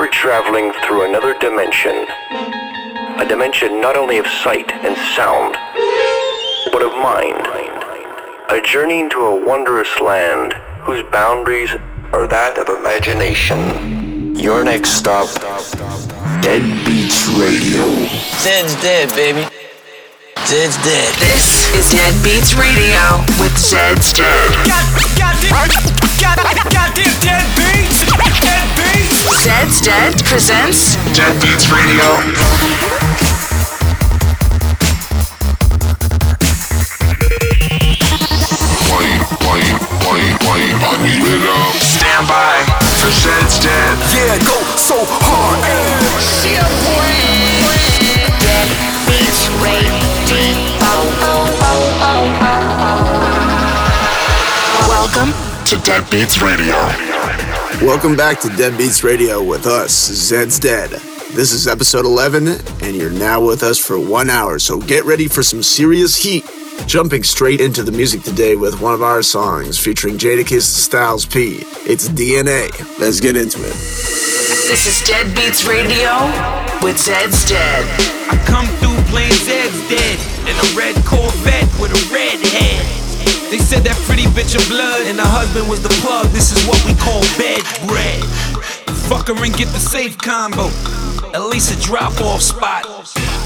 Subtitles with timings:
[0.00, 2.06] you're traveling through another dimension.
[3.20, 5.56] A dimension not only of sight and sound,
[6.72, 7.46] but of mind.
[8.48, 11.72] A journey into a wondrous land whose boundaries
[12.14, 14.34] are that of imagination.
[14.34, 15.28] Your next stop,
[16.40, 17.84] Dead Beats Radio.
[18.40, 19.59] Zed's dead, baby.
[20.50, 21.14] Zed's dead.
[21.22, 24.50] This is Dead Beats Radio with Zed's Dead.
[24.66, 24.82] God,
[25.14, 25.54] goddamn,
[26.18, 26.42] God,
[26.74, 28.02] goddamn dead beats,
[28.42, 29.30] dead beats.
[29.46, 32.02] Zed's Dead presents Dead Beats Radio.
[38.90, 39.70] Wait, wait,
[40.02, 41.78] wait, wait, I need it up.
[41.78, 42.58] Stand by
[42.98, 43.98] for Zed's Dead.
[44.18, 45.62] Yeah, go so hard.
[46.18, 47.20] Shit,
[54.86, 55.32] Welcome
[55.64, 56.74] to Dead Beats Radio.
[57.84, 60.90] Welcome back to Dead Beats Radio with us, Zed's Dead.
[61.32, 65.26] This is episode 11, and you're now with us for one hour, so get ready
[65.26, 66.44] for some serious heat.
[66.86, 71.58] Jumping straight into the music today with one of our songs featuring Jadakiss Styles P.
[71.86, 72.70] It's DNA.
[73.00, 73.72] Let's get into it.
[73.72, 76.26] This is Dead Beats Radio
[76.82, 77.84] with Zed's Dead.
[78.30, 82.84] I come through playing Zed's dead in a red Corvette with a red head.
[83.50, 86.30] They said that pretty bitch of blood and her husband was the plug.
[86.30, 87.60] This is what we call bed
[87.90, 88.22] bread.
[89.10, 90.70] Fuck her and get the safe combo.
[91.34, 92.86] At least a drop off spot.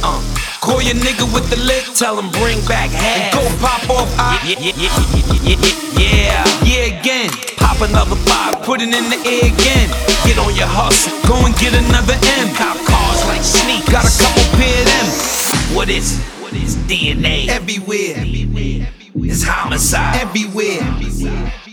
[0.04, 0.20] Uh,
[0.60, 3.32] call your nigga with the lip, tell him bring back half.
[3.32, 4.08] And go pop off.
[4.20, 5.56] I- yeah, yeah, yeah,
[5.96, 7.30] yeah, yeah, again.
[7.56, 9.88] Pop another five, put it in the air again.
[10.28, 12.52] Get on your hustle, go and get another M.
[12.56, 15.76] Cop cars like sneak, got a couple pair of them.
[15.76, 16.43] What is it?
[16.54, 17.48] Is DNA?
[17.48, 18.14] Everywhere.
[18.16, 20.22] It's homicide.
[20.22, 20.86] Everywhere.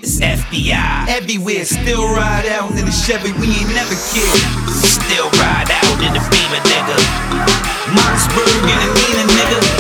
[0.02, 1.08] It's FBI.
[1.08, 1.66] Everywhere.
[1.66, 4.40] Still ride out in the Chevy, we ain't never kid.
[4.74, 6.98] Still ride out in the Beamer, nigga.
[7.94, 9.71] Mossberg and Alina, nigga.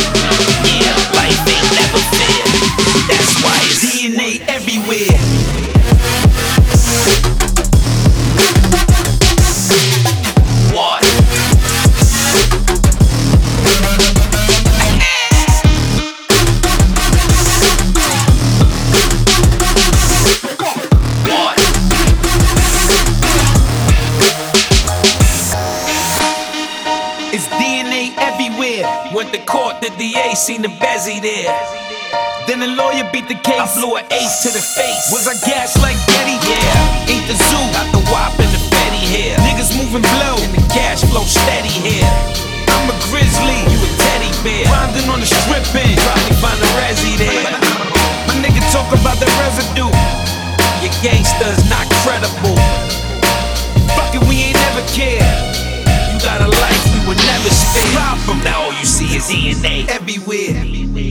[30.41, 31.53] Seen the bezzy there.
[32.49, 33.61] Then the lawyer beat the case.
[33.61, 35.13] I blew an ace to the face.
[35.13, 36.33] Was I gas like Getty?
[36.49, 37.13] Yeah.
[37.13, 39.37] Ain't the zoo, got the wop and the fatty hair.
[39.45, 42.09] Niggas moving blow, and the cash flow steady here.
[42.73, 44.65] I'm a grizzly, you a teddy bear.
[44.65, 47.45] Grinding on the stripping, probably find a resi there.
[48.25, 49.93] My nigga talk about the residue.
[50.81, 52.57] Your gangsters not credible.
[53.93, 55.21] Fuck it, we ain't never care.
[56.09, 58.15] You got a life would never spare.
[58.25, 60.57] From now, all you see is DNA everywhere.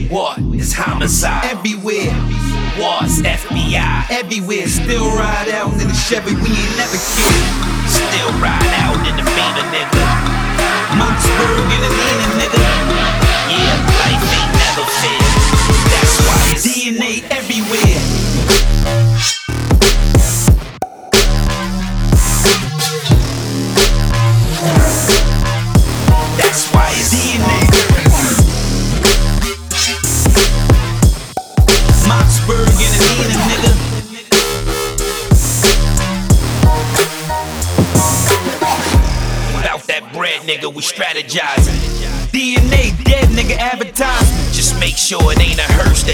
[0.09, 1.45] What is homicide?
[1.45, 2.13] Everywhere.
[2.79, 4.09] What's FBI?
[4.11, 4.67] Everywhere.
[4.67, 7.47] Still ride out in the Chevy, we ain't never killed.
[7.87, 10.05] Still ride out in the Beamer, nigga.
[10.99, 12.63] Mossberg and Alina, nigga.
[13.51, 15.23] Yeah, life ain't never fair.
[15.91, 18.10] That's why it's DNA everywhere.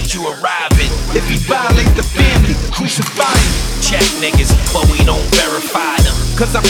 [0.08, 0.92] That you arriving.
[1.12, 3.82] If you violate the family, crucify him.
[3.84, 6.16] Check niggas, but we don't verify them.
[6.40, 6.64] Cause our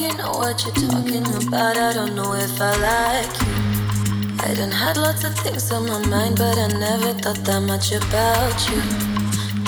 [0.00, 3.54] you know what you're talking about, I don't know if I like you.
[4.44, 7.90] I done had lots of things on my mind, but I never thought that much
[7.92, 8.80] about you.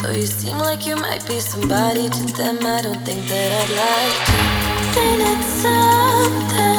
[0.00, 3.70] Though you seem like you might be somebody to them, I don't think that I'd
[3.82, 5.00] like to.
[5.00, 6.69] And it's something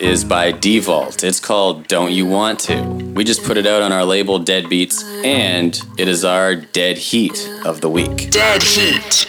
[0.00, 1.22] is by Devault.
[1.22, 2.82] It's called Don't You Want To.
[3.14, 6.96] We just put it out on our label Dead Beats, and it is our Dead
[6.96, 8.30] Heat of the week.
[8.30, 9.26] Dead Heat.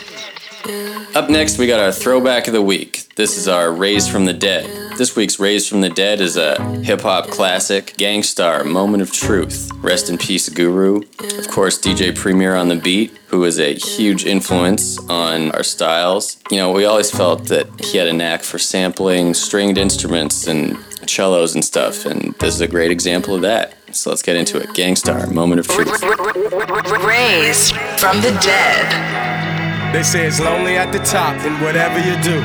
[1.15, 3.00] Up next, we got our Throwback of the Week.
[3.17, 4.97] This is our Raised from the Dead.
[4.97, 9.11] This week's Raised from the Dead is a hip hop classic, Gang Starr, Moment of
[9.11, 9.69] Truth.
[9.81, 11.01] Rest in peace, Guru.
[11.19, 16.37] Of course, DJ Premier on the beat, who is a huge influence on our styles.
[16.49, 20.77] You know, we always felt that he had a knack for sampling stringed instruments and
[21.05, 23.75] cellos and stuff, and this is a great example of that.
[23.93, 24.73] So let's get into it.
[24.73, 26.01] Gang Starr, Moment of Truth.
[27.03, 29.40] Raised from the dead.
[29.91, 32.39] They say it's lonely at the top, and whatever you do,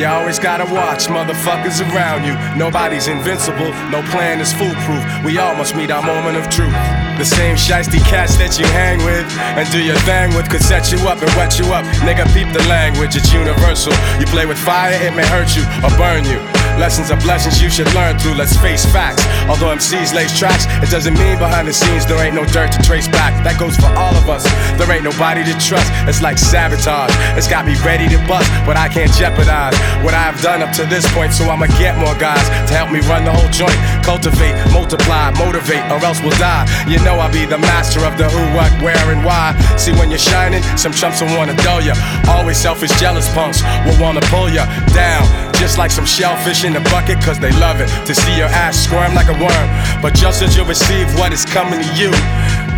[0.00, 2.32] you always gotta watch motherfuckers around you.
[2.56, 5.04] Nobody's invincible, no plan is foolproof.
[5.22, 6.72] We all must meet our moment of truth.
[7.20, 9.28] The same shiesty cats that you hang with
[9.60, 11.84] and do your thing with could set you up and wet you up.
[12.00, 13.92] Nigga, peep the language, it's universal.
[14.18, 16.65] You play with fire, it may hurt you or burn you.
[16.78, 18.34] Lessons are blessings you should learn through.
[18.34, 19.24] Let's face facts.
[19.48, 22.82] Although MCs lace tracks, it doesn't mean behind the scenes there ain't no dirt to
[22.82, 23.32] trace back.
[23.44, 24.44] That goes for all of us.
[24.76, 25.88] There ain't nobody to trust.
[26.04, 27.12] It's like sabotage.
[27.32, 29.72] It's got me ready to bust, but I can't jeopardize
[30.04, 31.32] what I've done up to this point.
[31.32, 33.76] So I'ma get more guys to help me run the whole joint.
[34.04, 36.68] Cultivate, multiply, motivate, or else we'll die.
[36.84, 39.56] You know I'll be the master of the who, what, where, and why.
[39.80, 41.96] See when you're shining, some chumps will wanna dull ya.
[42.28, 45.24] Always selfish, jealous punks will wanna pull ya down.
[45.56, 48.76] Just like some shellfish in the bucket, cause they love it to see your ass
[48.76, 49.68] squirm like a worm.
[50.02, 52.10] But just as you receive what is coming to you,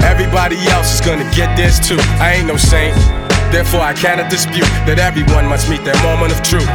[0.05, 1.99] everybody else is gonna get this too.
[2.21, 2.95] I ain't no saint,
[3.51, 6.69] therefore I cannot dispute that everyone must meet their moment of truth.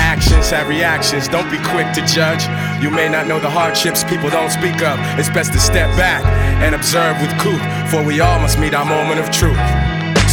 [0.00, 2.48] Actions have reactions, don't be quick to judge.
[2.82, 4.96] You may not know the hardships people don't speak of.
[5.20, 6.24] It's best to step back
[6.64, 9.60] and observe with couth, for we all must meet our moment of truth.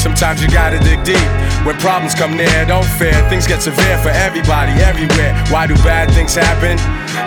[0.01, 1.29] Sometimes you gotta dig deep.
[1.61, 3.13] When problems come near, don't fear.
[3.29, 5.37] Things get severe for everybody, everywhere.
[5.53, 6.73] Why do bad things happen?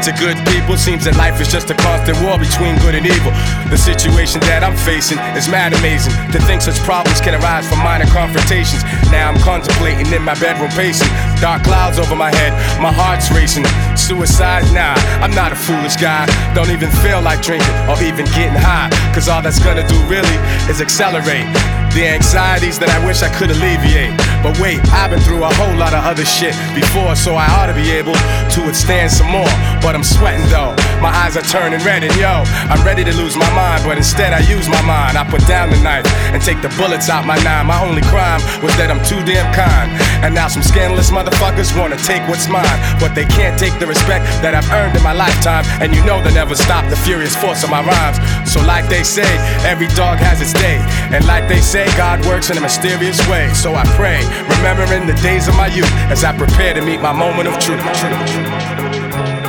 [0.03, 3.31] To good people, seems that life is just a constant war between good and evil.
[3.71, 6.11] The situation that I'm facing is mad amazing.
[6.35, 8.83] To think such problems can arise from minor confrontations.
[9.15, 11.07] Now I'm contemplating in my bedroom pacing.
[11.41, 13.65] Dark clouds over my head, my heart's racing.
[13.97, 14.65] Suicide?
[14.73, 16.27] Nah, I'm not a foolish guy.
[16.55, 18.91] Don't even feel like drinking or even getting high.
[19.15, 20.37] Cause all that's gonna do really
[20.69, 21.47] is accelerate
[21.95, 24.11] the anxieties that I wish I could alleviate.
[24.43, 27.71] But wait, I've been through a whole lot of other shit before, so I ought
[27.71, 29.49] to be able to withstand some more.
[29.79, 33.39] But I'm sweating though, my eyes are turning red, and yo, I'm ready to lose
[33.39, 35.15] my mind, but instead I use my mind.
[35.17, 37.71] I put down the knife and take the bullets out my nine.
[37.71, 39.87] My only crime was that I'm too damn kind.
[40.27, 44.25] And now some scandalous motherfuckers wanna take what's mine, but they can't take the respect
[44.43, 45.65] that I've earned in my lifetime.
[45.81, 48.19] And you know they'll never stop the furious force of my rhymes.
[48.51, 49.29] So, like they say,
[49.65, 50.79] every dog has its day.
[51.11, 53.53] And like they say, God works in a mysterious way.
[53.55, 54.21] So I pray,
[54.59, 59.44] remembering the days of my youth as I prepare to meet my moment of truth.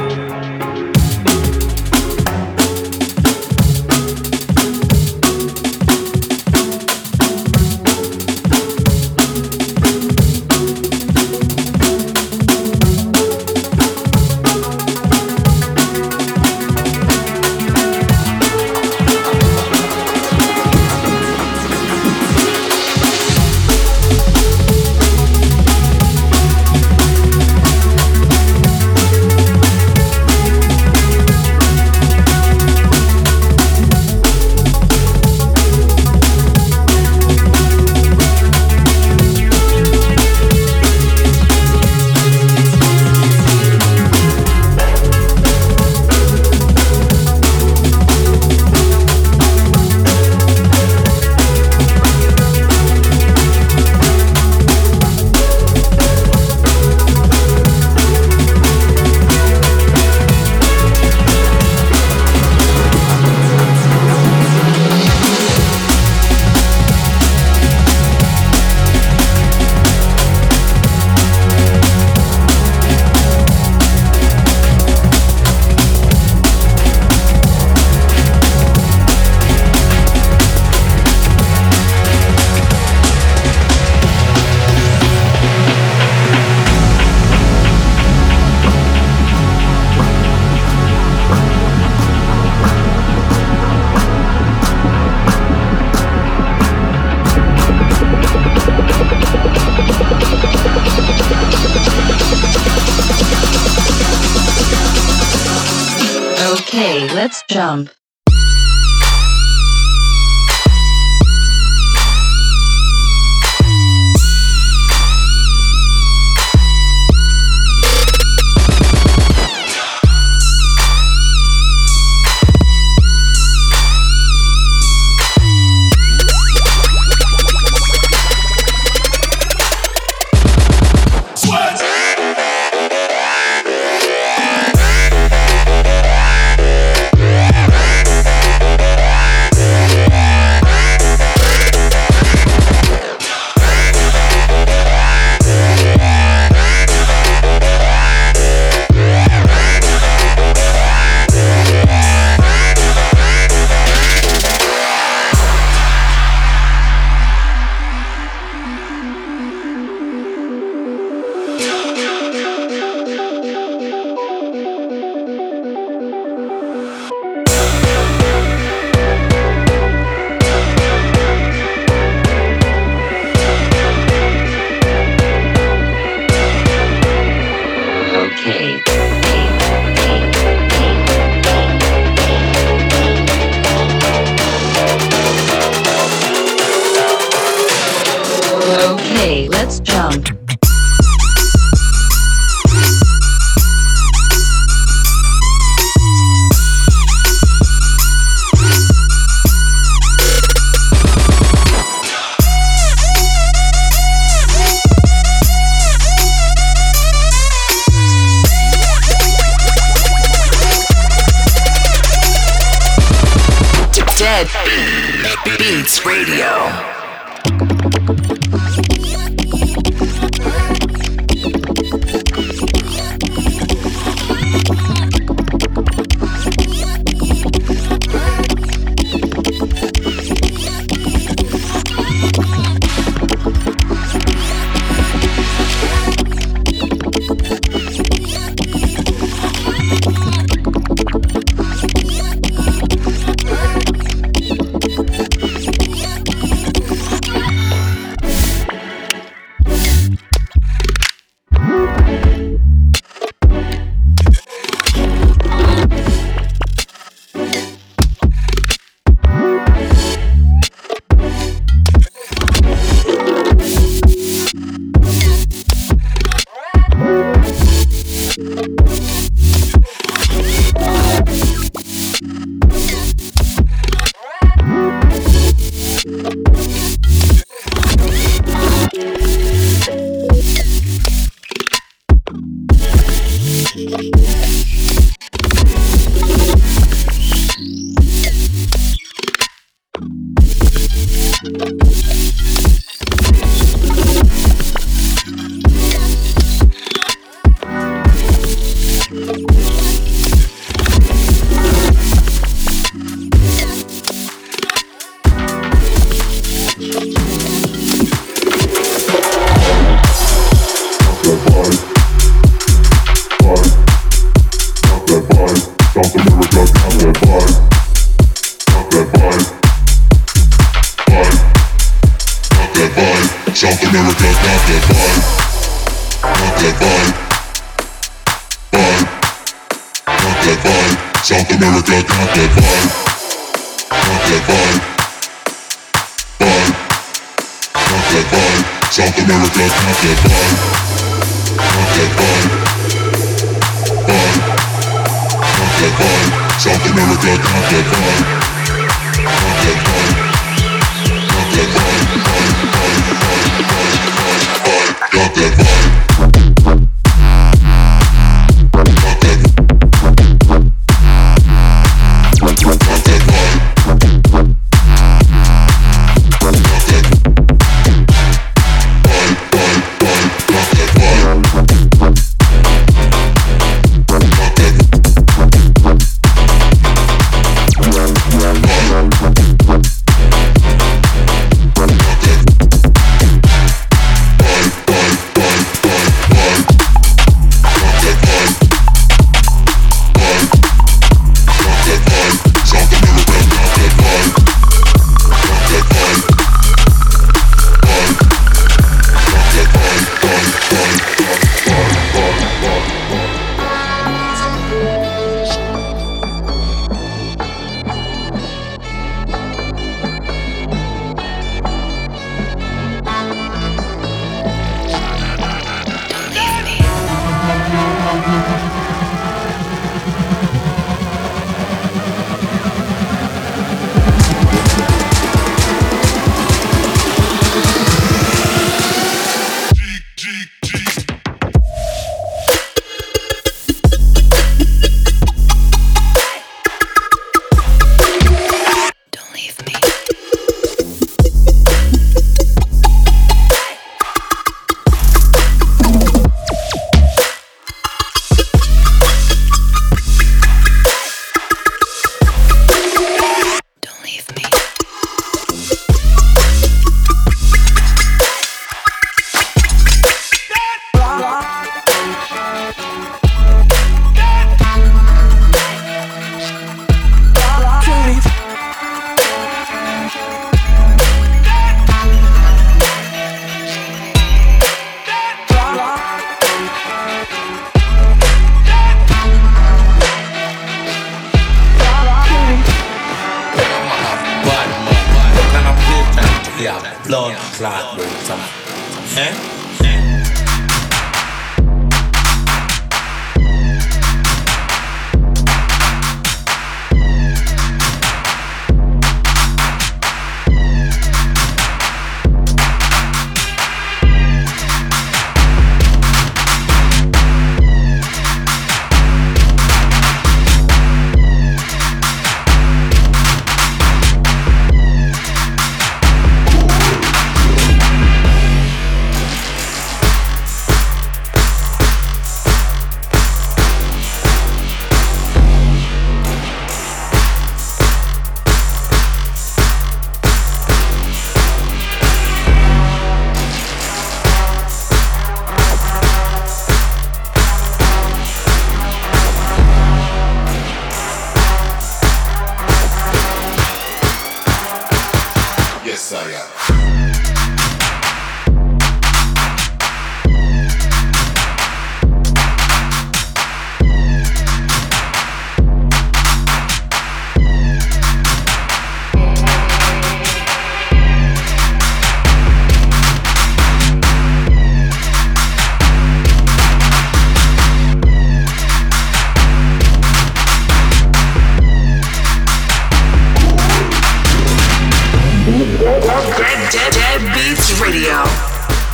[577.79, 578.23] Radio.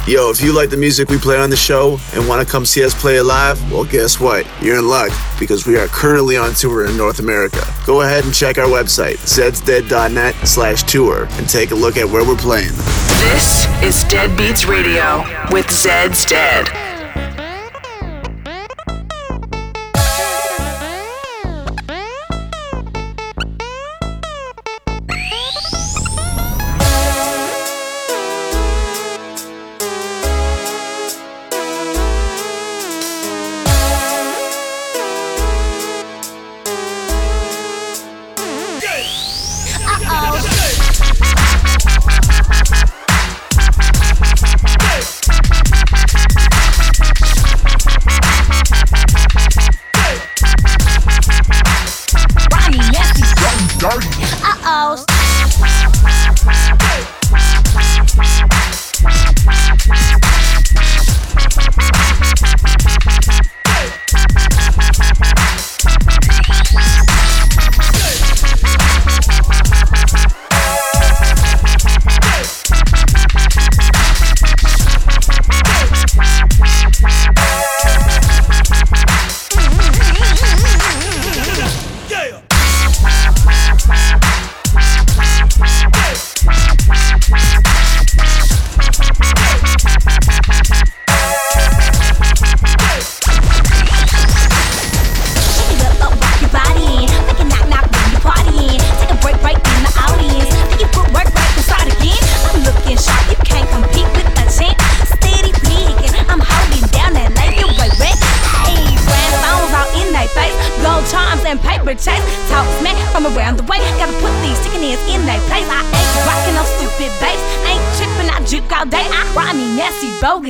[0.08, 2.66] Yo, if you like the music we play on the show and want to come
[2.66, 4.48] see us play it live, well, guess what?
[4.62, 7.62] You're in luck because we are currently on tour in North America.
[7.86, 12.26] Go ahead and check our website, zedsdead.net slash tour, and take a look at where
[12.26, 12.72] we're playing.
[13.32, 16.81] This is Dead Beats Radio with Zed's Dead.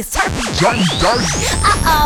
[0.01, 0.59] Bogus, turkey.
[0.59, 1.25] Dirty, dirty.
[1.63, 2.01] Uh oh.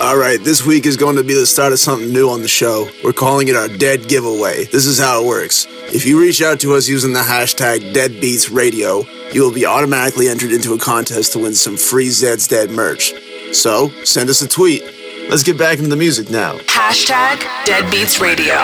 [0.00, 2.48] All right, this week is going to be the start of something new on the
[2.48, 2.88] show.
[3.04, 4.64] We're calling it our Dead Giveaway.
[4.64, 5.66] This is how it works.
[5.92, 10.52] If you reach out to us using the hashtag DeadBeatsRadio, you will be automatically entered
[10.52, 13.12] into a contest to win some free Zed's Dead merch.
[13.52, 14.82] So, send us a tweet.
[15.28, 16.56] Let's get back into the music now.
[16.58, 18.54] Hashtag Deadbeats Radio.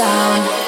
[0.00, 0.59] down.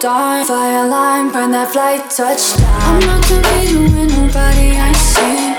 [0.00, 2.62] Die, fire line, burn that flight touchdown.
[2.86, 5.58] I'm not competing with nobody I see.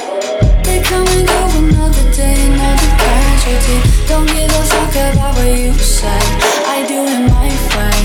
[0.63, 3.77] They come and go another day, another casualty.
[4.07, 6.23] Don't give a fuck about what you say.
[6.71, 7.99] I do it my way,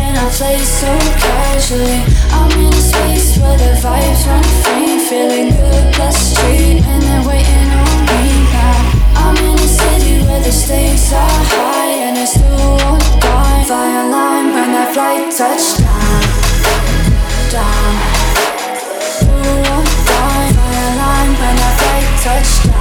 [0.00, 2.00] and I play so casually.
[2.32, 7.26] I'm in a space where the vibes run free, feeling good plus street, and they're
[7.28, 8.80] waiting on me now.
[9.20, 9.55] I'm in
[10.36, 13.64] where the stakes are high and it's do or die.
[13.64, 16.22] Fire line, burn that flight touchdown.
[17.52, 17.92] Down.
[19.20, 19.32] Do
[19.72, 20.52] or die.
[20.58, 22.72] Fire line, burn that flight touchdown.
[22.72, 22.75] Down.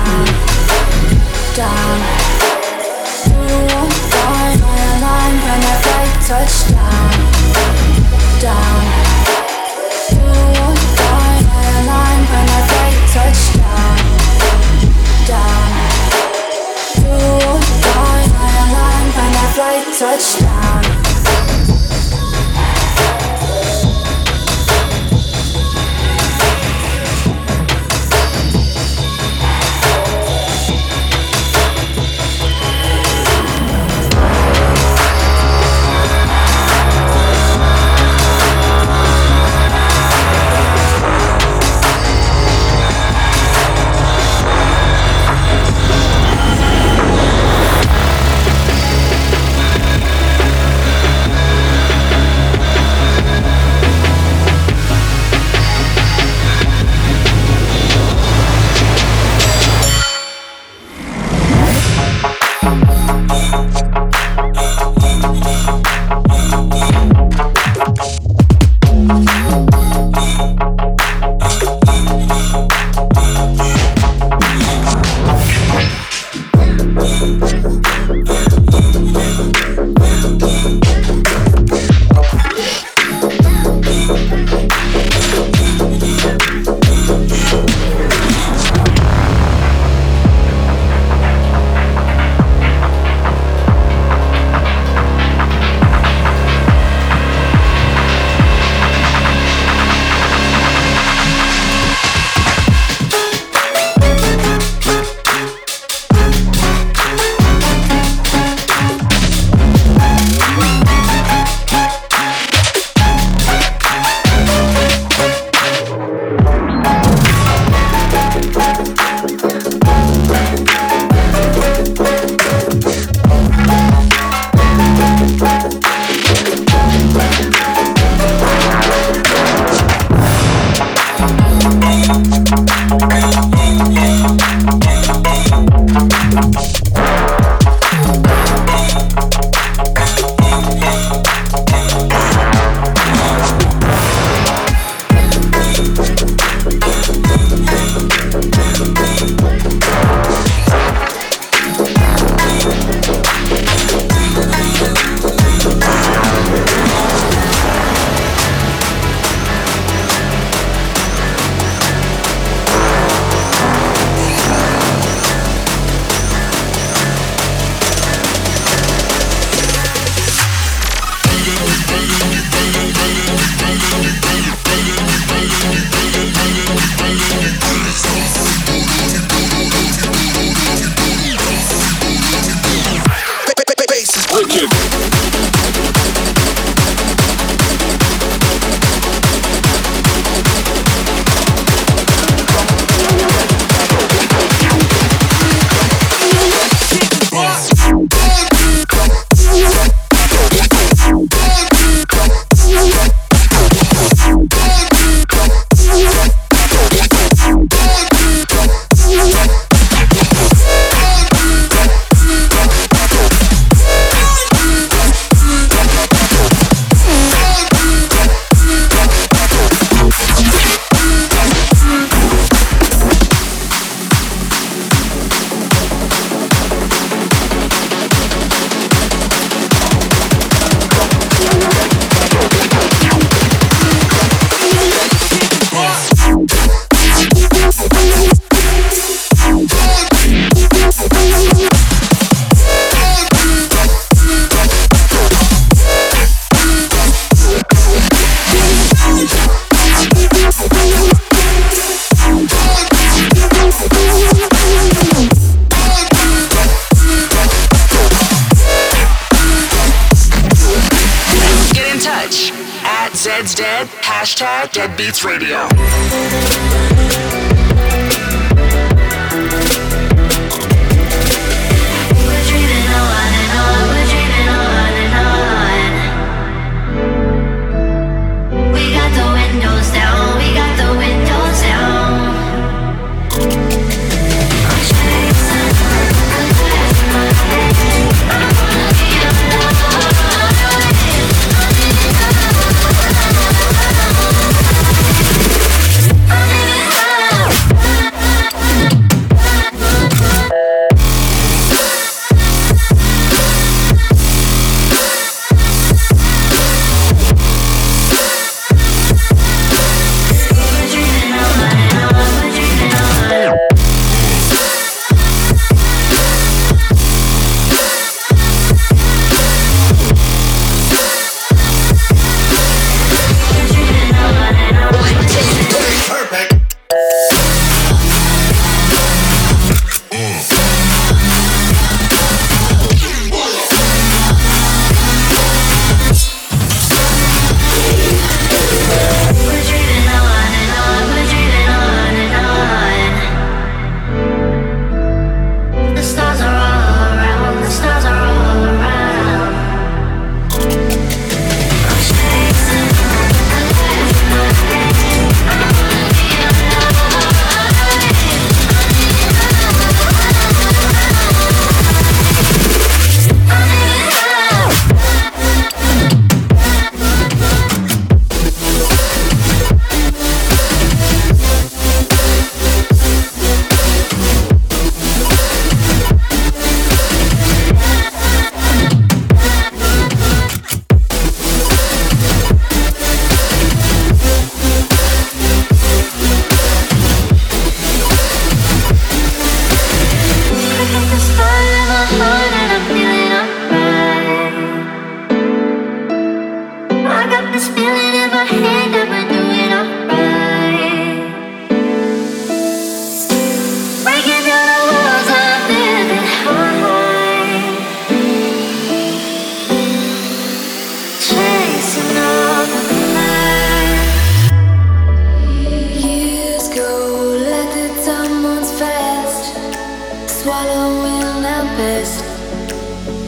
[420.45, 421.65] swallowing our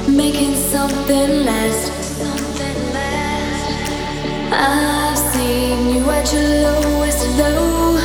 [0.08, 1.92] making something last.
[4.52, 7.98] I've seen you at your lowest low,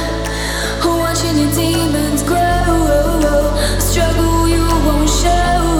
[0.98, 3.52] watching your demons grow.
[3.78, 5.71] Struggle you won't show.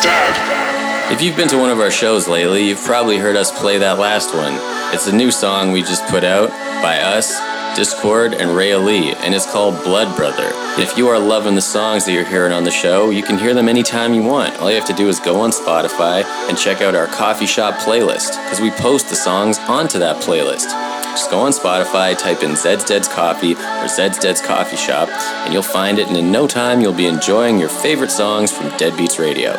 [0.00, 1.12] Dead.
[1.12, 3.98] If you've been to one of our shows lately, you've probably heard us play that
[3.98, 4.54] last one.
[4.94, 6.48] It's a new song we just put out
[6.82, 7.38] by us,
[7.76, 10.50] DISKORD, and Reija Lee, and it's called Blood Brother.
[10.80, 13.52] If you are loving the songs that you're hearing on the show, you can hear
[13.52, 14.56] them anytime you want.
[14.58, 17.74] All you have to do is go on Spotify and check out our coffee shop
[17.74, 20.70] playlist, because we post the songs onto that playlist.
[21.14, 25.52] Just go on Spotify, type in Zeds Dead's Coffee or Zeds Dead's Coffee Shop, and
[25.52, 28.96] you'll find it, and in no time you'll be enjoying your favorite songs from Dead
[28.96, 29.52] Beats Radio.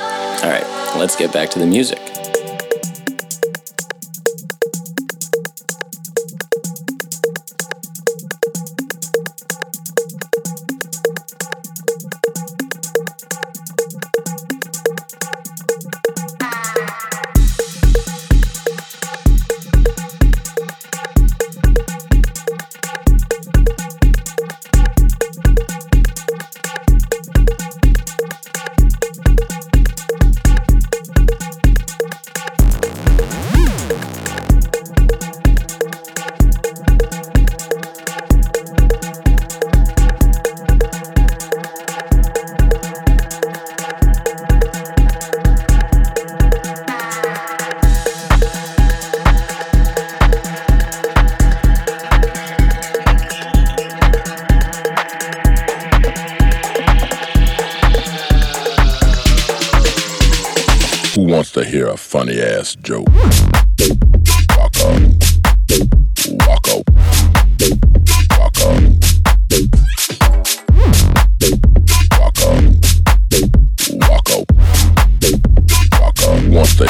[0.43, 0.67] Alright,
[0.97, 2.14] let's get back to the music.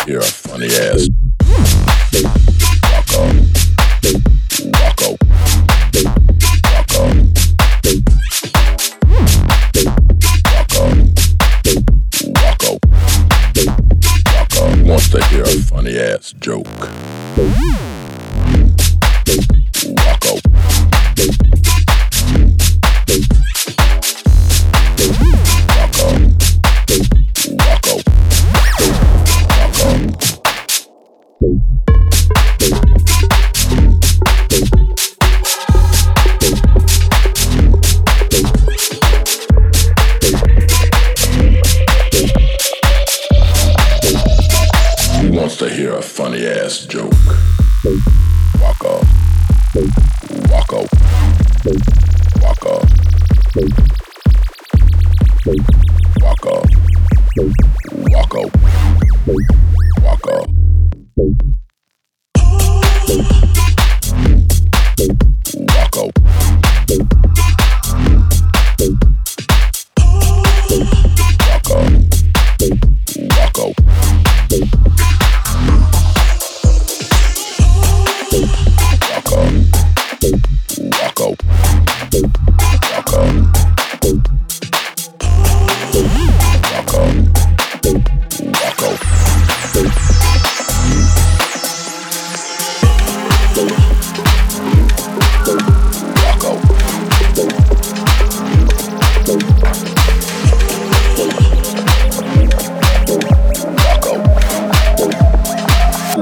[0.08, 1.10] You're a funny ass.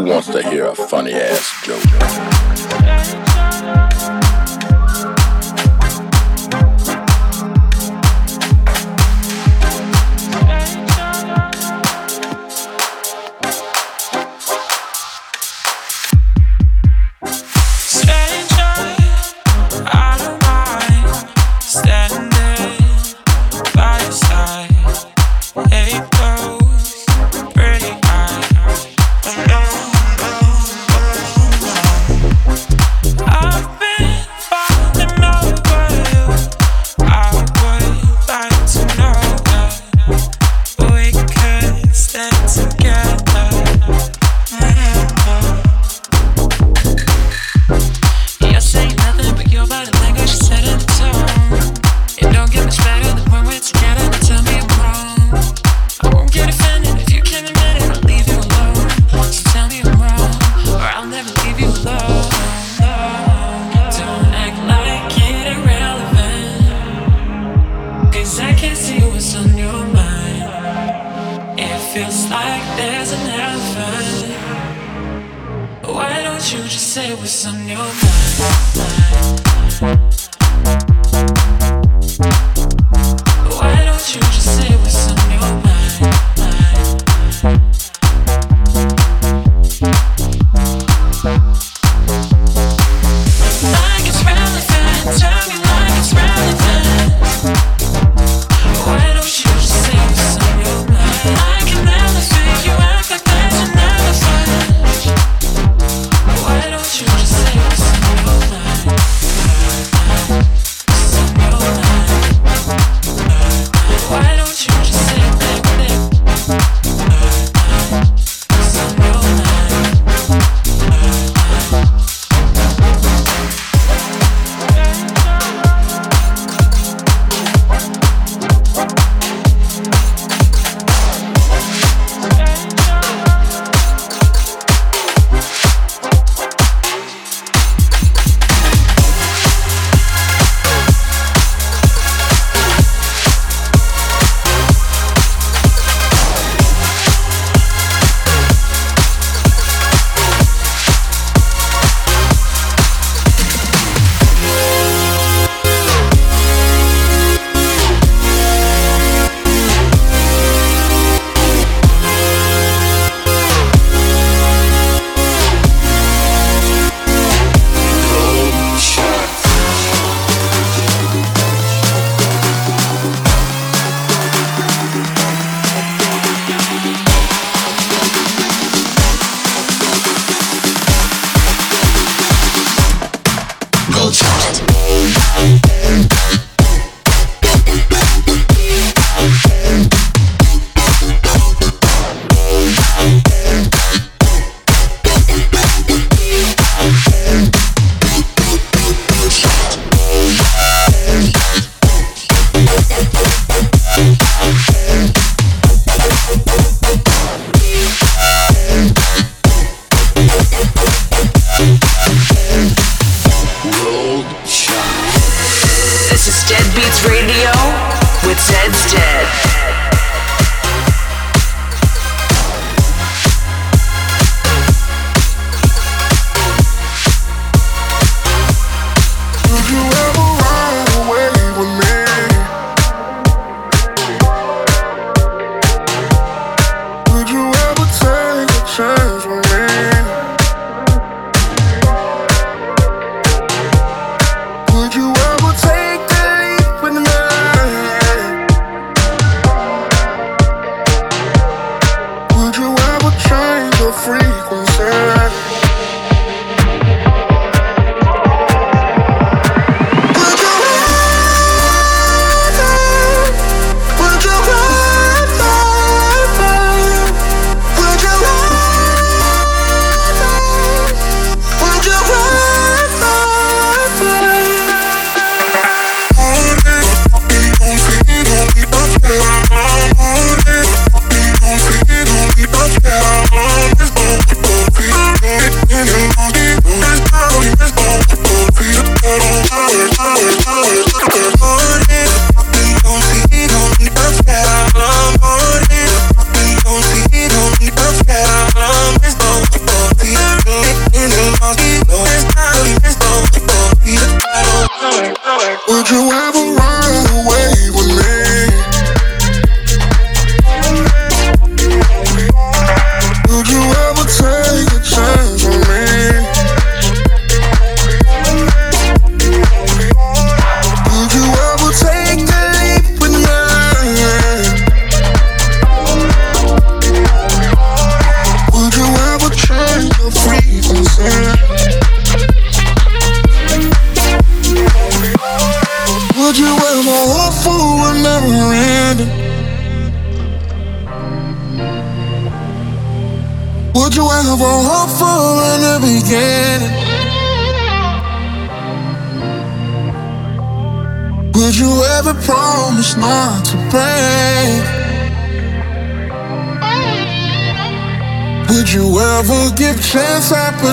[0.05, 3.32] Wants to hear a funny ass joke?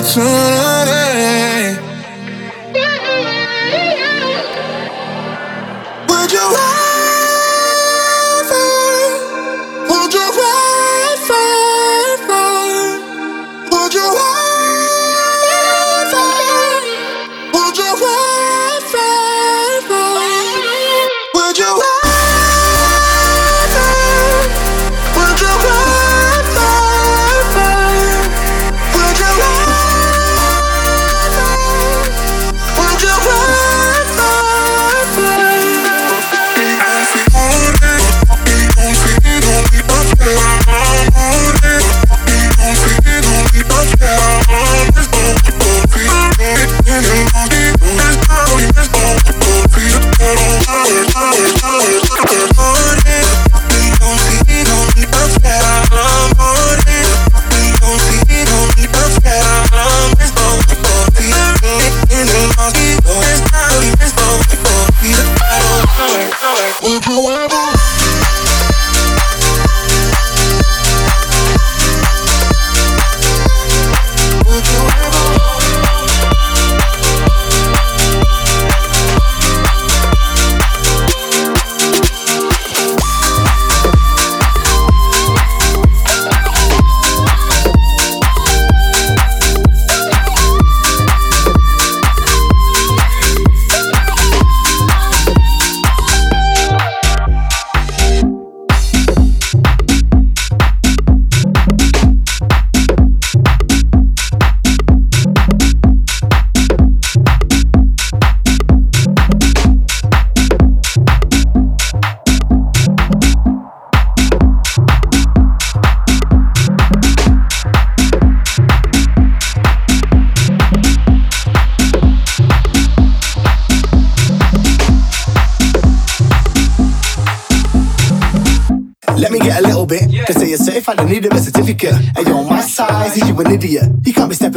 [0.03, 0.60] Chance opportunity?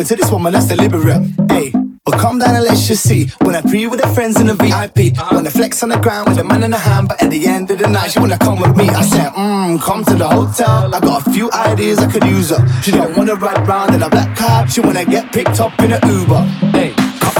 [0.04, 1.24] To this woman, that's deliberate.
[1.50, 1.72] Hey,
[2.06, 3.32] well, calm down and let's just see.
[3.40, 6.28] When I pre with her friends in the VIP, when I flex on the ground
[6.28, 8.38] with a man in the hand, but at the end of the night, she wanna
[8.38, 8.90] come with me.
[8.90, 10.94] I said, mmm, come to the hotel.
[10.94, 12.60] I got a few ideas I could use her.
[12.82, 15.94] She don't wanna ride round in a black car, she wanna get picked up in
[15.94, 16.42] a Uber.
[16.76, 16.92] Hey,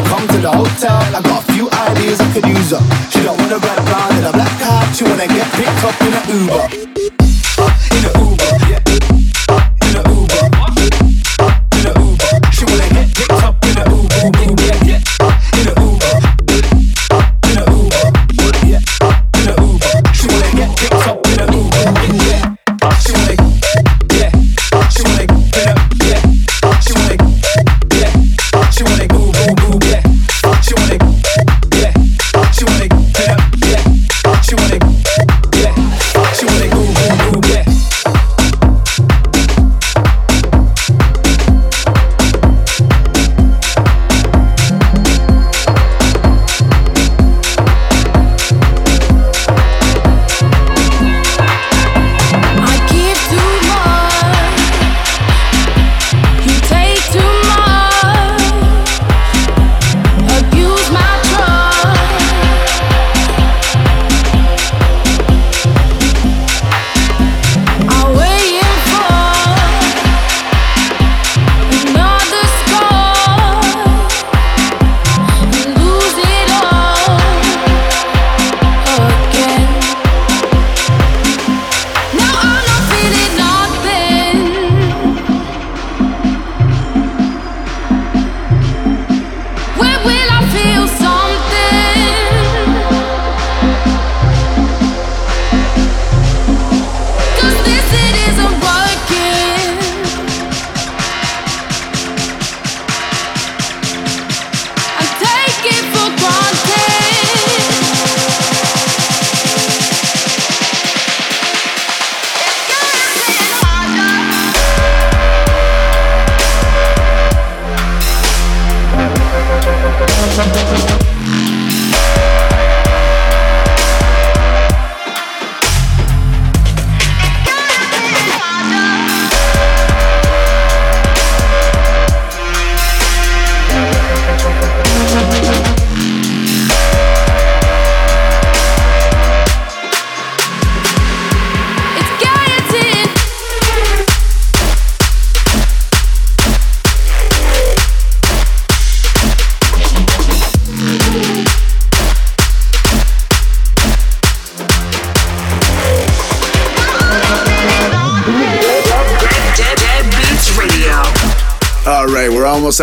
[0.08, 1.04] come, to the hotel.
[1.18, 2.80] I got a few ideas I could use her.
[3.12, 6.14] She don't wanna ride round in a black car, she wanna get picked up in
[6.16, 6.83] a Uber.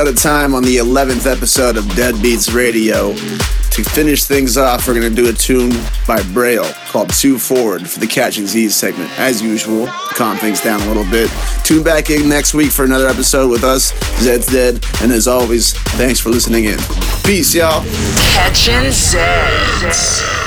[0.00, 3.12] Of time on the 11th episode of Dead Beats Radio.
[3.12, 5.72] To finish things off, we're going to do a tune
[6.06, 9.10] by Braille called Two Forward for the Catching Z's segment.
[9.18, 11.30] As usual, calm things down a little bit.
[11.64, 13.92] Tune back in next week for another episode with us,
[14.24, 14.82] Zeds Dead.
[15.02, 16.78] And as always, thanks for listening in.
[17.22, 17.84] Peace, y'all.
[18.16, 20.39] Catching Zeds.